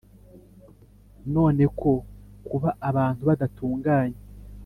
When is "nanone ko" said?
1.23-1.91